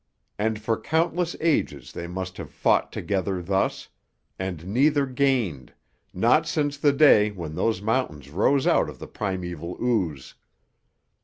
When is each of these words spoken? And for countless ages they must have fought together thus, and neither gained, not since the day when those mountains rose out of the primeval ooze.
And 0.39 0.59
for 0.59 0.79
countless 0.81 1.35
ages 1.39 1.91
they 1.91 2.07
must 2.07 2.37
have 2.37 2.49
fought 2.49 2.91
together 2.91 3.39
thus, 3.39 3.89
and 4.39 4.65
neither 4.65 5.05
gained, 5.05 5.73
not 6.11 6.47
since 6.47 6.75
the 6.75 6.91
day 6.91 7.29
when 7.29 7.53
those 7.53 7.83
mountains 7.83 8.31
rose 8.31 8.65
out 8.65 8.89
of 8.89 8.97
the 8.97 9.05
primeval 9.05 9.77
ooze. 9.79 10.33